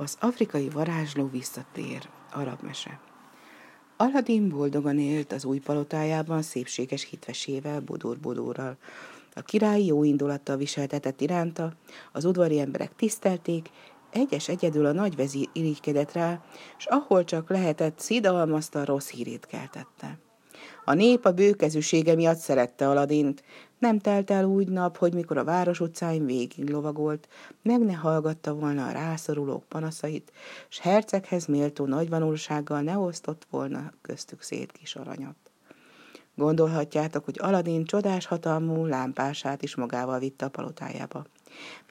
[0.00, 3.00] Az afrikai varázsló visszatér, arab mese.
[3.96, 8.76] Aladin boldogan élt az új palotájában szépséges hitvesével, budur-budurral.
[9.34, 11.72] A király jó indulattal viseltetett iránta,
[12.12, 13.70] az udvari emberek tisztelték,
[14.10, 16.44] egyes egyedül a nagyvezír irigykedett rá,
[16.78, 20.18] és ahol csak lehetett, szidalmazta, rossz hírét keltette.
[20.84, 23.42] A nép a bőkezűsége miatt szerette Aladint,
[23.78, 27.28] nem telt el úgy nap, hogy mikor a város utcáin végig lovagolt,
[27.62, 30.32] meg ne hallgatta volna a rászorulók panaszait,
[30.68, 35.36] s herceghez méltó nagyvanulsággal ne osztott volna köztük szét kis aranyat.
[36.34, 41.24] Gondolhatjátok, hogy Aladin csodás hatalmú lámpását is magával vitte a palotájába.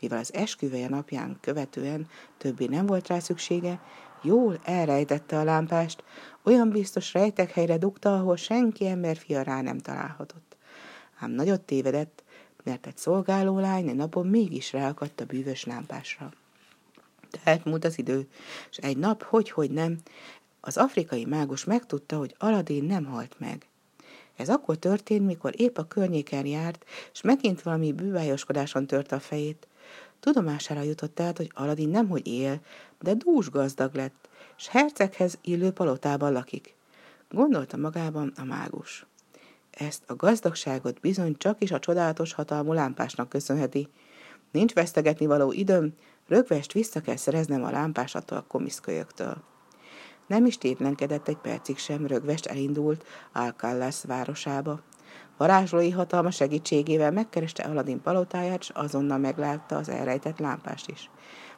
[0.01, 2.07] Mivel az esküveje napján követően
[2.37, 3.81] többé nem volt rá szüksége,
[4.21, 6.03] jól elrejtette a lámpást,
[6.43, 10.49] olyan biztos rejtek helyre dugta, ahol senki emberfia rá nem találhatott
[11.19, 12.23] ám nagyot tévedett,
[12.63, 16.31] mert egy szolgáló lány egy napon mégis ráakadt a bűvös lámpásra.
[17.29, 18.27] Tehát múlt az idő,
[18.69, 19.97] és egy nap, hogy-hogy nem,
[20.61, 23.67] az afrikai mágus megtudta, hogy Aladin nem halt meg.
[24.35, 29.67] Ez akkor történt, mikor épp a környéken járt, és megint valami bűvájoskodáson tört a fejét.
[30.19, 32.61] Tudomására jutott tehát, hogy Aladin nemhogy él,
[32.99, 36.75] de dús gazdag lett, s herceghez illő palotában lakik.
[37.29, 39.05] Gondolta magában a mágus.
[39.71, 43.89] Ezt a gazdagságot bizony csak is a csodálatos hatalmú lámpásnak köszönheti.
[44.51, 45.93] Nincs vesztegetni való időm,
[46.27, 49.43] rögvest vissza kell szereznem a lámpásattól a komiszkölyöktől.
[50.27, 54.81] Nem is tétlenkedett egy percig sem, rögvest elindult Alcalás városába.
[55.37, 61.09] Varázslói hatalma segítségével megkereste Aladin palotáját, és azonnal meglátta az elrejtett lámpást is.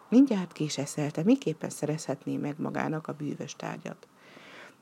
[0.10, 4.08] Mindjárt késeszelte, miképpen szerezhetné meg magának a bűvös tárgyat.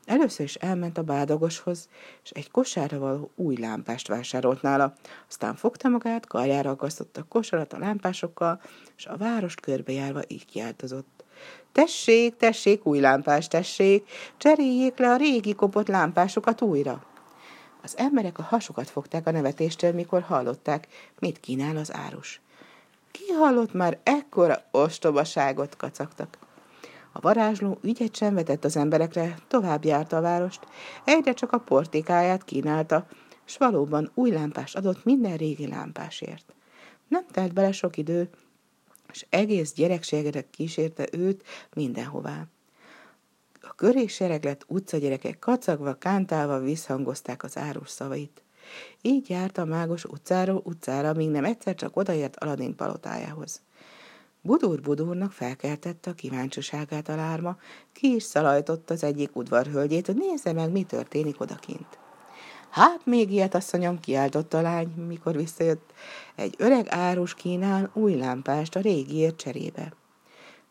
[0.04, 1.88] Először is elment a bádogoshoz,
[2.22, 4.94] és egy kosárra való új lámpást vásárolt nála.
[5.28, 8.60] Aztán fogta magát, karjára akasztotta a kosarat a lámpásokkal,
[8.96, 11.24] és a várost körbejárva így kiáltozott.
[11.72, 17.09] Tessék, tessék, új lámpás, tessék, cseréljék le a régi kopott lámpásokat újra.
[17.82, 20.88] Az emberek a hasukat fogták a nevetéstől, mikor hallották,
[21.18, 22.40] mit kínál az árus.
[23.10, 26.38] Ki hallott már ekkora ostobaságot, kacagtak.
[27.12, 30.66] A varázsló ügyet sem vetett az emberekre, tovább járta a várost,
[31.04, 33.06] egyre csak a portikáját kínálta,
[33.44, 36.54] s valóban új lámpást adott minden régi lámpásért.
[37.08, 38.30] Nem telt bele sok idő,
[39.12, 41.44] és egész gyerekségedek kísérte őt
[41.74, 42.46] mindenhová.
[43.62, 48.42] A köré sereglet utcagyerekek kacagva, kántálva visszhangozták az árus szavait.
[49.02, 53.60] Így járt a mágos utcáról utcára, míg nem egyszer csak odaért Aladin palotájához.
[54.42, 57.56] Budur Budurnak felkeltette a kíváncsiságát a lárma,
[57.92, 61.98] ki is szalajtott az egyik udvarhölgyét, hogy nézze meg, mi történik odakint.
[62.70, 65.92] Hát még ilyet, asszonyom, kiáltott a lány, mikor visszajött.
[66.34, 69.92] Egy öreg árus kínál új lámpást a régiért cserébe.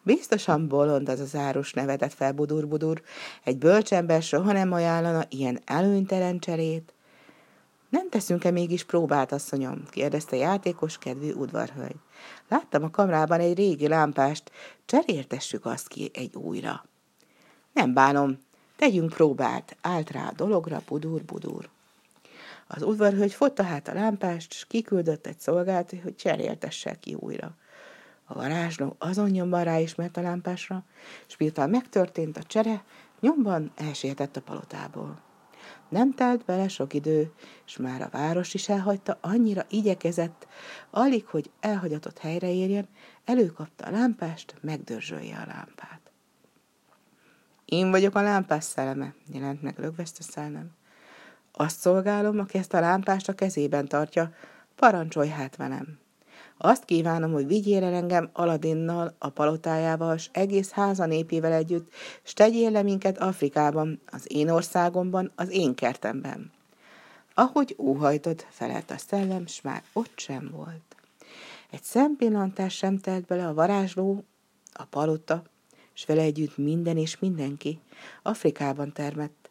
[0.10, 3.02] Biztosan bolond az az árus nevetett fel Budur-Budur.
[3.44, 6.94] Egy bölcsember soha nem ajánlana ilyen előnytelen cserét.
[7.90, 9.84] Nem teszünk-e mégis próbát, asszonyom?
[9.90, 11.96] kérdezte játékos kedvű udvarhölgy.
[12.48, 14.52] Láttam a kamrában egy régi lámpást,
[14.86, 16.86] cseréltessük azt ki egy újra.
[17.74, 18.38] Nem bánom,
[18.76, 21.70] tegyünk próbát, állt rá a dologra budur-budur.
[22.68, 27.58] Az udvarhölgy fotta hát a lámpást, és kiküldött egy szolgált, hogy cseréltesse ki újra.
[28.32, 30.84] A varázsló azon nyomban ráismert a lámpásra,
[31.28, 32.84] és miután megtörtént a csere,
[33.20, 35.22] nyomban elsietett a palotából.
[35.90, 37.34] Nem telt bele sok idő,
[37.66, 40.48] és már a város is elhagyta, annyira igyekezett,
[40.90, 42.88] alig, hogy elhagyatott helyre érjen,
[43.26, 46.12] előkapta a lámpást, megdörzsölje a lámpát.
[47.66, 50.72] Én vagyok a lámpás szelleme, jelent meg lögveszt a szellem.
[51.52, 54.34] Azt szolgálom, aki ezt a lámpást a kezében tartja,
[54.76, 56.00] parancsolj hát velem.
[56.62, 61.94] Azt kívánom, hogy vigyél el engem Aladinnal, a palotájával, s egész háza népével együtt,
[62.24, 66.52] s tegyél le minket Afrikában, az én országomban, az én kertemben.
[67.34, 70.96] Ahogy óhajtott, felelt a szellem, s már ott sem volt.
[71.72, 74.24] Egy szempillantás sem telt bele a varázsló,
[74.74, 75.44] a palota,
[75.94, 77.80] s vele együtt minden és mindenki
[78.24, 79.50] Afrikában termett.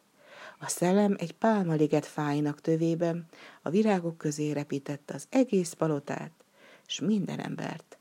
[0.59, 3.27] A szellem egy pálmaliget fájnak tövében,
[3.61, 6.31] a virágok közé repítette az egész palotát,
[6.89, 7.97] és minden embert.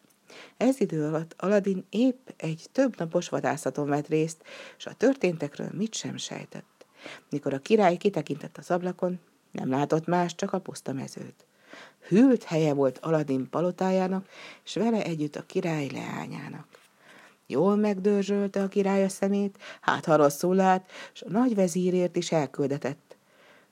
[0.57, 4.43] Ez idő alatt Aladin épp egy több napos vadászaton vett részt,
[4.79, 6.87] és a történtekről mit sem sejtett.
[7.31, 9.19] Mikor a király kitekintett az ablakon,
[9.51, 11.47] nem látott más, csak a puszta mezőt.
[12.09, 14.29] Hűlt helye volt Aladin palotájának,
[14.65, 16.67] és vele együtt a király leányának.
[17.47, 22.33] Jól megdörzsölte a király a szemét, hát ha rosszul lát, és a nagy vezírért is
[22.33, 23.17] elküldetett.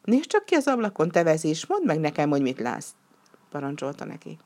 [0.05, 2.95] Nézd csak ki az ablakon, te vezés, mondd meg nekem, hogy mit látsz,
[3.51, 4.39] parancsolta neki.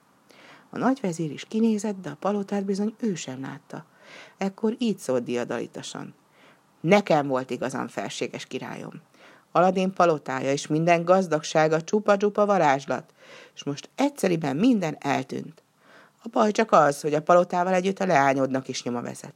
[0.70, 3.84] A nagyvezér is kinézett, de a palotát bizony ő sem látta.
[4.38, 6.14] ekkor így szólt diadalitasan.
[6.80, 9.00] Nekem volt igazam, felséges királyom.
[9.52, 13.12] Aladén palotája és minden gazdagsága csupa-csupa varázslat,
[13.54, 15.62] és most egyszeriben minden eltűnt.
[16.22, 19.34] A baj csak az, hogy a palotával együtt a leányodnak is nyoma vezet.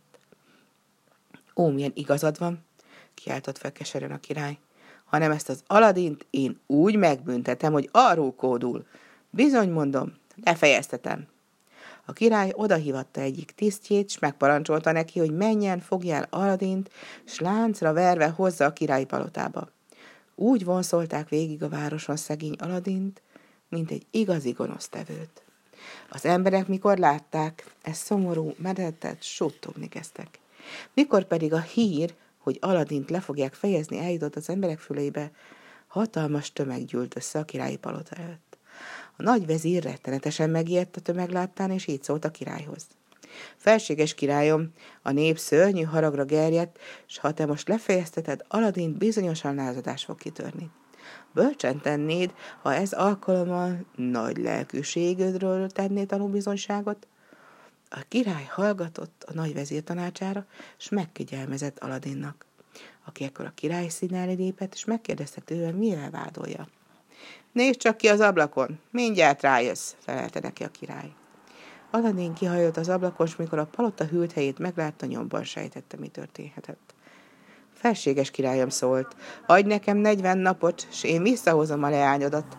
[1.57, 2.65] Ó, milyen igazad van,
[3.15, 4.59] kiáltott fel keserűen a király,
[5.05, 8.87] hanem ezt az Aladint én úgy megbüntetem, hogy arról kódul.
[9.31, 10.13] Bizony mondom,
[10.45, 11.27] lefejeztetem.
[12.05, 16.91] A király odahívatta egyik tisztjét, és megparancsolta neki, hogy menjen, fogjál Aladint,
[17.25, 19.69] s láncra verve hozza a király palotába.
[20.35, 23.23] Úgy vonszolták végig a városon szegény Aladint,
[23.69, 25.43] mint egy igazi gonosztevőt.
[26.11, 30.39] Az emberek, mikor látták, ez szomorú, medetet, suttogni kezdtek.
[30.95, 35.31] Mikor pedig a hír, hogy Aladint le fogják fejezni, eljutott az emberek füleibe,
[35.87, 38.59] hatalmas tömeg gyűlt össze a királyi palota előtt.
[39.17, 42.87] A nagy vezír rettenetesen megijedt a tömeg láttán, és így szólt a királyhoz.
[43.57, 44.73] Felséges királyom,
[45.03, 50.71] a nép szörnyű haragra gerjedt, s ha te most lefejezteted, Aladin bizonyosan lázadás fog kitörni.
[51.33, 57.07] Bölcsen tennéd, ha ez alkalommal nagy lelkűségedről tenné tanúbizonyságot?
[57.89, 60.47] A király hallgatott a nagy vezér tanácsára,
[60.79, 62.47] és megkegyelmezett Aladinnak,
[63.05, 66.69] aki ekkor a király színelé lépett, és megkérdezte tőle, mivel vádolja.
[67.55, 71.13] Nézd csak ki az ablakon, mindjárt rájössz, felelte neki a király.
[71.91, 76.95] Aladin kihajolt az ablakon, és mikor a palota hűlt helyét meglátta, nyomban sejtette, mi történhetett.
[77.73, 79.17] Felséges királyom szólt,
[79.47, 82.57] adj nekem negyven napot, s én visszahozom a leányodat.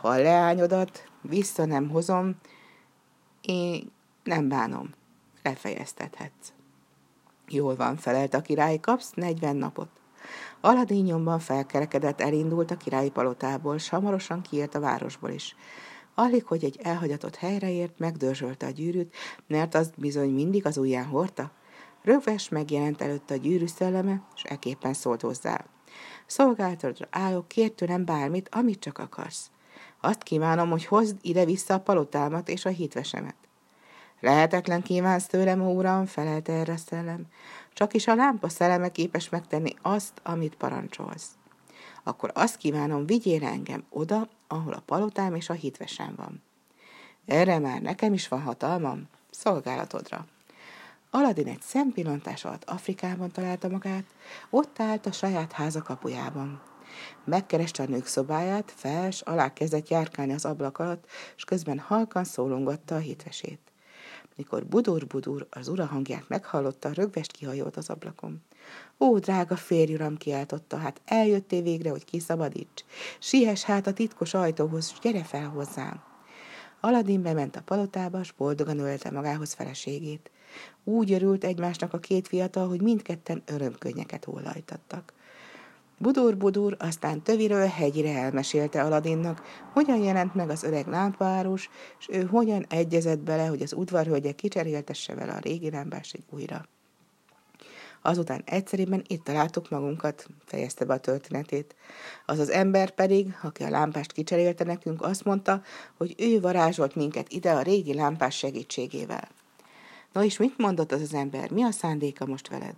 [0.00, 2.34] Ha a leányodat vissza nem hozom,
[3.40, 3.92] én
[4.24, 4.94] nem bánom,
[5.42, 6.52] lefejeztethetsz.
[7.48, 9.88] Jól van, felelt a király, kapsz negyven napot.
[10.60, 15.56] Aladin nyomban felkerekedett, elindult a királyi palotából, s hamarosan kiért a városból is.
[16.14, 19.14] Alig, hogy egy elhagyatott helyre ért, megdörzsölte a gyűrűt,
[19.46, 21.50] mert azt bizony mindig az ujján hordta.
[22.02, 25.64] Röves megjelent előtte a gyűrű szelleme, és eképpen szólt hozzá.
[26.26, 29.50] Szolgáltatodra állok, kér tőlem bármit, amit csak akarsz.
[30.00, 33.36] Azt kívánom, hogy hozd ide-vissza a palotámat és a hitvesemet.
[34.20, 37.26] Lehetetlen kívánsz tőlem, ó uram, felelte erre a szellem.
[37.76, 41.28] Csak is a lámpa szelleme képes megtenni azt, amit parancsolsz.
[42.02, 46.42] Akkor azt kívánom, vigyél engem oda, ahol a palotám és a hitvesem van.
[47.26, 50.26] Erre már nekem is van hatalmam, szolgálatodra.
[51.10, 54.04] Aladin egy szempillantás alatt Afrikában találta magát,
[54.50, 56.62] ott állt a saját háza kapujában.
[57.24, 61.06] Megkereste a nők szobáját, fels, alá kezdett járkálni az ablak alatt,
[61.36, 63.60] és közben halkan szólongatta a hitvesét.
[64.36, 68.42] Mikor budur-budur az ura hangját meghallotta, rögvest kihajolt az ablakon.
[69.00, 72.84] Ó, drága férj, uram, kiáltotta, hát eljöttél végre, hogy kiszabadíts.
[73.18, 76.02] Siess hát a titkos ajtóhoz, s gyere fel hozzám.
[76.80, 80.30] Aladin bement a palotába, s boldogan ölte magához feleségét.
[80.84, 85.12] Úgy örült egymásnak a két fiatal, hogy mindketten örömkönnyeket hollajtattak.
[85.98, 92.66] Budur-budur aztán töviről hegyire elmesélte Aladinnak, hogyan jelent meg az öreg lámpárus, és ő hogyan
[92.68, 96.64] egyezett bele, hogy az udvarhölgye kicseréltesse vele a régi lámpást egy újra.
[98.02, 101.74] Azután egyszerűen itt találtuk magunkat, fejezte be a történetét.
[102.26, 105.62] Az az ember pedig, aki a lámpást kicserélte nekünk, azt mondta,
[105.96, 109.28] hogy ő varázsolt minket ide a régi lámpás segítségével.
[110.12, 111.50] No és mit mondott az az ember?
[111.50, 112.76] Mi a szándéka most veled?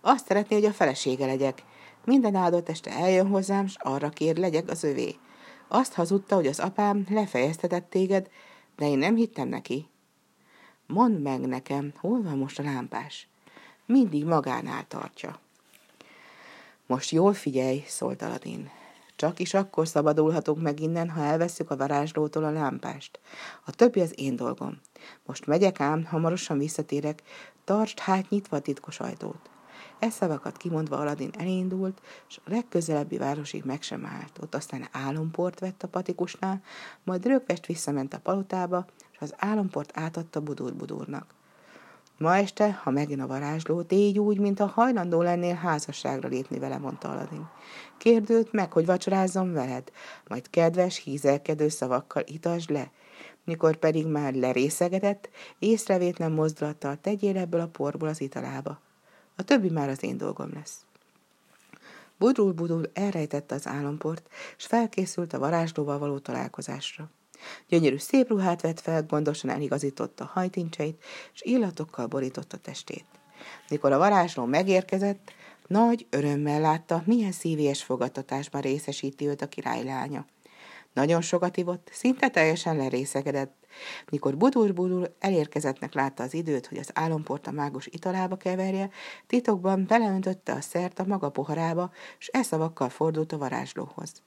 [0.00, 1.62] Azt szeretné, hogy a felesége legyek,
[2.06, 5.14] minden áldott este eljön hozzám, s arra kér, legyek az övé.
[5.68, 8.30] Azt hazudta, hogy az apám lefejeztetett téged,
[8.76, 9.88] de én nem hittem neki.
[10.86, 13.28] Mondd meg nekem, hol van most a lámpás?
[13.86, 15.38] Mindig magánál tartja.
[16.86, 18.70] Most jól figyelj, szólt Aladin.
[19.16, 23.20] Csak is akkor szabadulhatunk meg innen, ha elveszük a varázslótól a lámpást.
[23.64, 24.80] A többi az én dolgom.
[25.24, 27.22] Most megyek ám, hamarosan visszatérek,
[27.64, 29.55] tartsd hát nyitva a titkos ajtót.
[29.98, 34.38] E szavakat kimondva Aladin elindult, és a legközelebbi városig meg sem állt.
[34.42, 36.62] Ott aztán álomport vett a patikusnál,
[37.04, 41.34] majd rögvest visszament a palotába, és az álomport átadta Budur-Budurnak.
[42.18, 46.78] Ma este, ha megint a varázsló, tégy úgy, mint a hajlandó lennél házasságra lépni vele,
[46.78, 47.48] mondta Aladin.
[47.98, 49.90] Kérdőt meg, hogy vacsorázzon veled,
[50.28, 52.90] majd kedves, hízelkedő szavakkal itasd le,
[53.44, 58.80] mikor pedig már lerészegedett, észrevétlen mozdulattal tegyél ebből a porból az italába.
[59.36, 60.80] A többi már az én dolgom lesz.
[62.18, 67.10] Budul-budul elrejtette az álomport, és felkészült a varázslóval való találkozásra.
[67.68, 73.04] Gyönyörű szép ruhát vett fel, gondosan eligazította a hajtincseit, és illatokkal borította testét.
[73.68, 75.32] Mikor a varázsló megérkezett,
[75.66, 80.26] nagy örömmel látta, milyen szívélyes fogadtatásban részesíti őt a királylánya.
[80.96, 83.54] Nagyon sokat ivott, szinte teljesen lerészegedett.
[84.10, 88.90] Mikor budur-budur elérkezettnek látta az időt, hogy az álomport a mágus italába keverje,
[89.26, 94.22] titokban beleöntötte a szert a maga poharába, és e szavakkal fordult a varázslóhoz.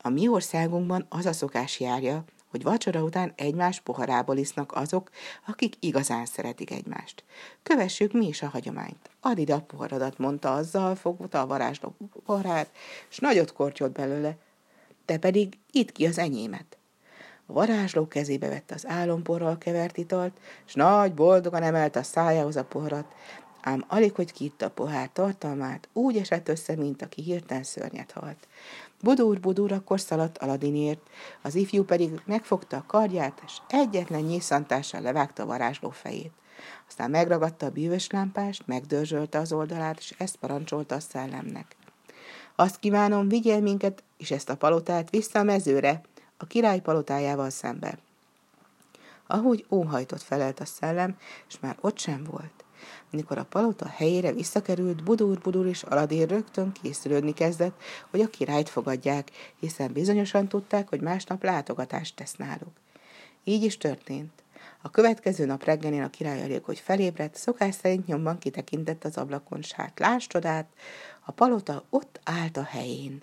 [0.00, 5.10] A mi országunkban az a szokás járja, hogy vacsora után egymás poharából isznak azok,
[5.46, 7.24] akik igazán szeretik egymást.
[7.62, 9.10] Kövessük mi is a hagyományt.
[9.20, 12.70] Add ide a poharadat, mondta azzal, fogta a varázsló poharát,
[13.10, 14.36] és nagyot kortyolt belőle.
[15.06, 16.78] Te pedig itt ki az enyémet.
[17.46, 22.64] A varázsló kezébe vette az álomporral kevert italt, s nagy boldogan emelte a szájához a
[22.64, 23.14] poharat,
[23.60, 28.48] ám alig, hogy kiitta a pohár tartalmát, úgy esett össze, mint aki hirtelen szörnyet halt.
[29.02, 31.00] Budúr, budúr akkor szaladt Aladinért,
[31.42, 36.32] az ifjú pedig megfogta a kardját, és egyetlen nyisszantással levágta a varázsló fejét.
[36.88, 41.76] Aztán megragadta a bűvös lámpást, megdörzsölte az oldalát, és ezt parancsolta a szellemnek.
[42.56, 46.00] Azt kívánom, vigyél minket, és ezt a palotát vissza a mezőre,
[46.36, 47.98] a király palotájával szembe.
[49.26, 51.16] Ahogy óhajtott felelt a szellem,
[51.48, 52.64] és már ott sem volt.
[53.10, 59.30] Mikor a palota helyére visszakerült, Budur-Budur és Aladér rögtön készülődni kezdett, hogy a királyt fogadják,
[59.60, 62.72] hiszen bizonyosan tudták, hogy másnap látogatást tesz náluk.
[63.44, 64.32] Így is történt.
[64.82, 69.62] A következő nap reggelén a király elég, hogy felébredt, szokás szerint nyomban kitekintett az ablakon,
[69.62, 70.66] s láss csodát,
[71.24, 73.22] a palota ott állt a helyén.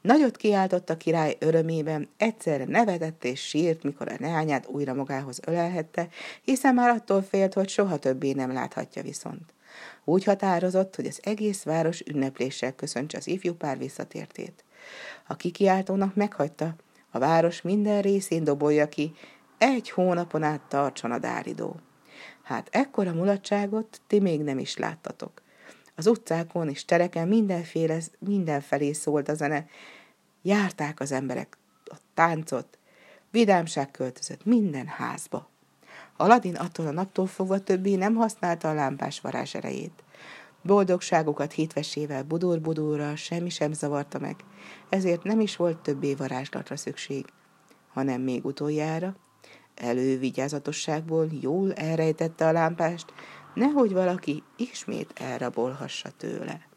[0.00, 6.08] Nagyot kiáltott a király örömében, egyszerre nevetett és sírt, mikor a neányát újra magához ölelhette,
[6.42, 9.54] hiszen már attól félt, hogy soha többé nem láthatja viszont.
[10.04, 14.64] Úgy határozott, hogy az egész város ünnepléssel köszöntse az ifjú pár visszatértét.
[15.26, 16.74] A kikiáltónak meghagyta,
[17.10, 19.14] a város minden részén dobolja ki,
[19.58, 21.76] egy hónapon át tartson a dáridó.
[22.42, 25.42] Hát ekkora mulatságot ti még nem is láttatok.
[25.94, 29.66] Az utcákon és tereken mindenféle, mindenfelé szólt a zene.
[30.42, 32.78] Járták az emberek a táncot,
[33.30, 35.48] vidámság költözött minden házba.
[36.16, 40.04] Aladin attól a naptól fogva többé nem használta a lámpás varázs erejét.
[40.62, 44.36] Boldogságukat hitvesével budur-budurral semmi sem zavarta meg,
[44.88, 47.24] ezért nem is volt többé varázslatra szükség,
[47.92, 49.16] hanem még utoljára
[49.76, 53.12] elővigyázatosságból jól elrejtette a lámpást,
[53.54, 56.68] nehogy valaki ismét elrabolhassa tőle.